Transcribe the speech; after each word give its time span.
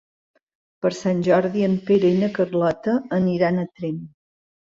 Per 0.85 0.91
Sant 0.99 1.19
Jordi 1.27 1.65
en 1.67 1.75
Pere 1.89 2.09
i 2.15 2.23
na 2.25 2.31
Carlota 2.39 2.97
aniran 3.19 3.61
a 3.61 3.69
Tremp. 3.77 4.03